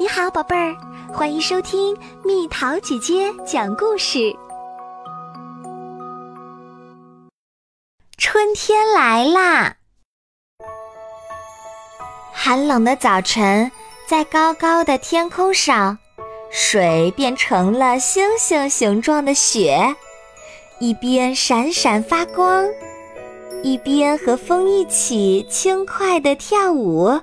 [0.00, 0.76] 你好，宝贝儿，
[1.12, 4.32] 欢迎收听蜜桃姐姐讲故事。
[8.16, 9.74] 春天来啦！
[12.32, 13.72] 寒冷的早晨，
[14.06, 15.98] 在高高的天空上，
[16.48, 19.96] 水变成了星星形状的雪，
[20.78, 22.64] 一边闪闪发光，
[23.64, 27.20] 一边和风一起轻快地跳舞，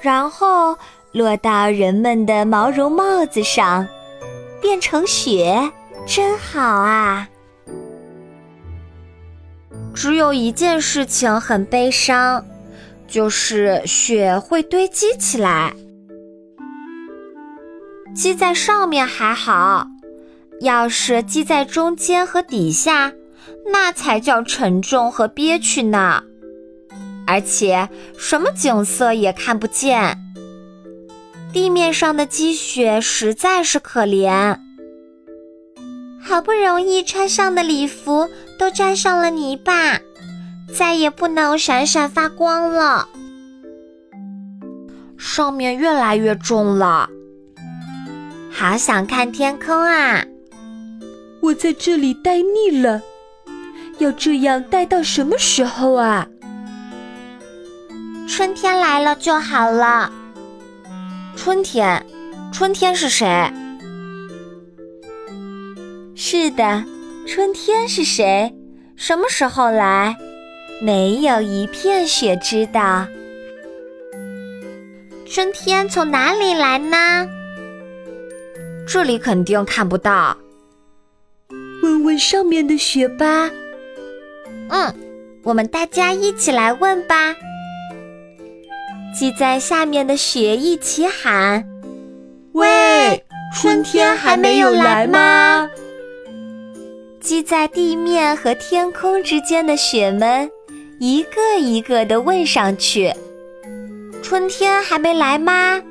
[0.00, 0.76] 然后。
[1.12, 3.86] 落到人们的毛绒帽子上，
[4.60, 5.72] 变成雪，
[6.06, 7.28] 真好啊！
[9.92, 12.44] 只有一件事情很悲伤，
[13.08, 15.74] 就是雪会堆积起来。
[18.14, 19.86] 积在上面还好，
[20.60, 23.12] 要是积在中间和底下，
[23.72, 26.22] 那才叫沉重和憋屈呢。
[27.26, 30.16] 而且什么景色也看不见。
[31.52, 34.56] 地面上的积雪实在是可怜，
[36.22, 39.98] 好不容易穿上的礼服都沾上了泥巴，
[40.72, 43.08] 再也不能闪闪发光了。
[45.18, 47.08] 上面越来越重了，
[48.52, 50.24] 好想看天空啊！
[51.42, 53.02] 我在这里待腻了，
[53.98, 56.28] 要这样待到什么时候啊？
[58.28, 60.12] 春天来了就好了。
[61.36, 62.04] 春天，
[62.52, 63.26] 春天是谁？
[66.14, 66.84] 是的，
[67.26, 68.54] 春天是谁？
[68.96, 70.16] 什么时候来？
[70.82, 73.06] 没有一片雪知道。
[75.26, 77.28] 春天从哪里来呢？
[78.86, 80.36] 这里肯定看不到。
[81.82, 83.50] 问问上面的雪吧。
[84.68, 84.94] 嗯，
[85.42, 87.34] 我们大家一起来问吧。
[89.14, 91.64] 积在下面的雪一起喊
[92.52, 95.68] ：“喂，春天还没有来吗？”
[97.20, 100.50] 积在地面和天空之间的雪们，
[100.98, 103.12] 一个一个的问上去
[104.22, 105.82] ：“春天还没来吗？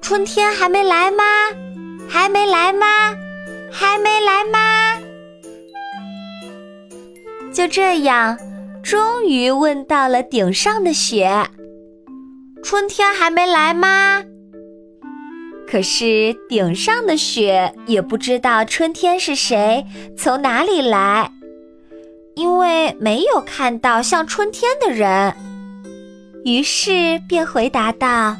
[0.00, 1.24] 春天还没来吗？
[2.08, 3.14] 还没来吗？
[3.70, 4.98] 还没来吗？”
[7.52, 8.36] 就这样，
[8.82, 11.46] 终于问到了顶上的雪。
[12.64, 14.24] 春天还没来吗？
[15.68, 19.84] 可是顶上的雪也不知道春天是谁，
[20.16, 21.30] 从哪里来，
[22.34, 25.34] 因为没有看到像春天的人，
[26.46, 28.34] 于是便回答道：“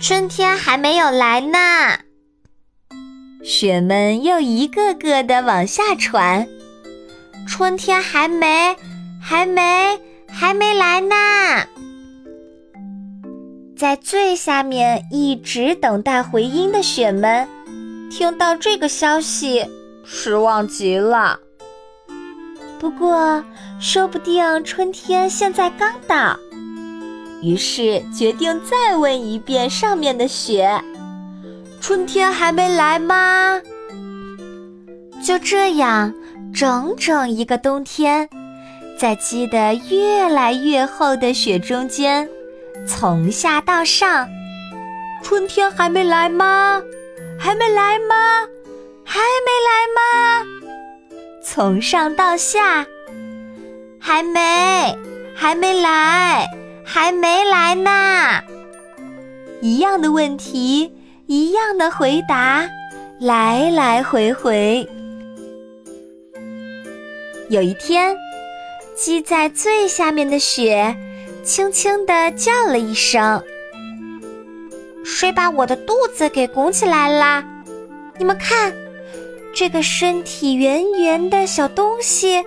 [0.00, 1.58] 春天还没有来呢。”
[3.44, 6.48] 雪们又一个个的往下传
[7.46, 8.74] ：“春天还没，
[9.20, 11.14] 还没，还没来呢。”
[13.82, 17.48] 在最下面一直等待回音的雪们，
[18.12, 19.66] 听到这个消息，
[20.04, 21.40] 失望极了。
[22.78, 23.42] 不过，
[23.80, 26.38] 说不定春天现在刚到，
[27.42, 30.80] 于是决定再问一遍上面的雪
[31.82, 33.60] ：“春天还没来吗？”
[35.26, 36.14] 就这样，
[36.54, 38.28] 整整一个冬天，
[38.96, 42.28] 在积得越来越厚的雪中间。
[42.86, 44.28] 从下到上，
[45.22, 46.82] 春天还没来吗？
[47.38, 48.14] 还没来吗？
[49.04, 50.46] 还没来吗？
[51.44, 52.86] 从上到下，
[54.00, 54.96] 还没，
[55.34, 56.46] 还没来，
[56.84, 58.42] 还没来呢。
[59.60, 60.92] 一样的问题，
[61.26, 62.68] 一样的回答，
[63.20, 64.88] 来来回回。
[67.48, 68.16] 有一天，
[68.96, 70.96] 积在最下面的雪。
[71.44, 73.42] 轻轻地叫了一声
[75.04, 77.44] ：“谁把我的肚子给拱起来啦？
[78.16, 78.72] 你们看，
[79.52, 82.44] 这个身体圆圆的小东西，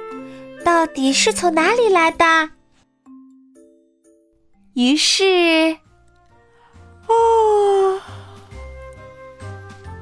[0.63, 2.51] 到底是从哪里来的？”
[4.75, 5.75] 于是，
[7.07, 7.99] 哦，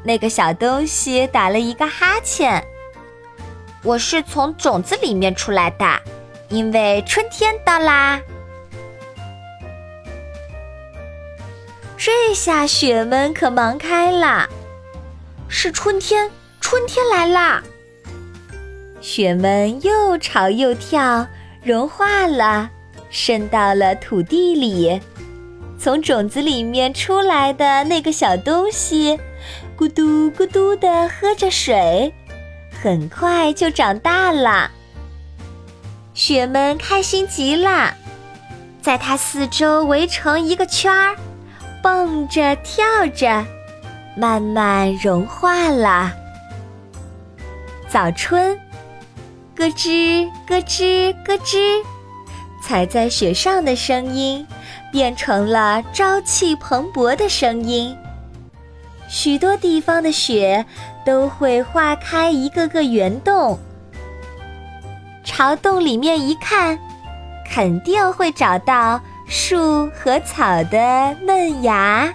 [0.05, 2.63] 那个小东西打了一个哈欠。
[3.83, 5.85] 我是从种子里面出来的，
[6.49, 8.21] 因为春天到啦。
[12.05, 14.49] 这下雪们可忙开了，
[15.47, 16.29] 是春天，
[16.59, 17.63] 春天来啦！
[18.99, 21.25] 雪们又吵又跳，
[21.63, 22.69] 融化了，
[23.09, 24.99] 渗到了土地里。
[25.79, 29.17] 从种子里面出来的那个小东西，
[29.77, 32.13] 咕嘟咕嘟地喝着水，
[32.81, 34.69] 很快就长大了。
[36.13, 37.93] 雪们开心极了，
[38.81, 41.15] 在它四周围成一个圈儿。
[41.83, 43.45] 蹦着跳着，
[44.15, 46.13] 慢慢融化了。
[47.89, 48.57] 早春，
[49.53, 51.83] 咯吱咯吱咯吱，
[52.63, 54.47] 踩在雪上的声音
[54.93, 57.93] 变成了朝气蓬勃的声音。
[59.09, 60.65] 许多地方的雪
[61.05, 63.59] 都会化开一个个圆洞，
[65.25, 66.79] 朝洞里面一看，
[67.51, 72.13] 肯定会找到树和草的嫩芽。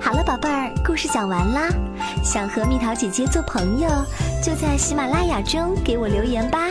[0.00, 1.68] 好了，宝贝儿，故事讲完啦。
[2.24, 3.88] 想和蜜桃姐姐做朋友，
[4.42, 6.68] 就在喜马拉雅中给我留言吧。